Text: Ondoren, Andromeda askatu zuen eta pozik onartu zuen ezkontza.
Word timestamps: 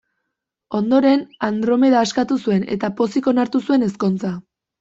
Ondoren, 0.79 1.21
Andromeda 1.49 2.01
askatu 2.07 2.39
zuen 2.47 2.65
eta 2.79 2.91
pozik 3.03 3.33
onartu 3.33 3.65
zuen 3.69 3.91
ezkontza. 3.91 4.35